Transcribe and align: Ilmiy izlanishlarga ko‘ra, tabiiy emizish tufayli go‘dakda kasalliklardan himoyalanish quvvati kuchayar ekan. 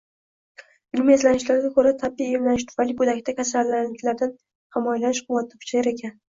Ilmiy 0.97 1.15
izlanishlarga 1.17 1.69
ko‘ra, 1.75 1.91
tabiiy 2.03 2.37
emizish 2.37 2.65
tufayli 2.71 2.95
go‘dakda 3.03 3.37
kasalliklardan 3.41 4.33
himoyalanish 4.79 5.23
quvvati 5.29 5.63
kuchayar 5.63 5.93
ekan. 5.95 6.19